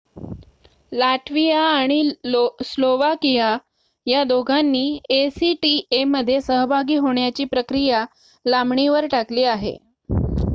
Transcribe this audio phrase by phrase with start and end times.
[0.91, 2.01] Latvia आणि
[2.63, 4.83] Slovakia दोघांनी
[5.13, 8.03] acta मध्ये सहभागी होण्याची प्रक्रिया
[8.45, 9.77] लांबणीवर टाकली आहे